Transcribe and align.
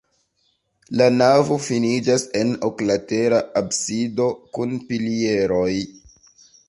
La 1.01 1.09
navo 1.17 1.57
finiĝas 1.65 2.25
en 2.41 2.53
oklatera 2.69 3.43
absido 3.63 4.27
kun 4.59 4.75
pilieroj. 4.89 5.71